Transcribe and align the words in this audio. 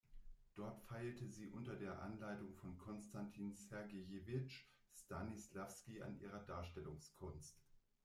Dort 0.55 0.81
feilte 0.81 1.27
sie 1.29 1.47
unter 1.49 1.75
der 1.75 2.01
Anleitung 2.01 2.55
von 2.55 2.75
Konstantin 2.79 3.53
Sergejewitsch 3.55 4.63
Stanislawski 4.95 6.01
an 6.01 6.19
ihrer 6.19 6.39
Darstellungskunst. 6.39 7.61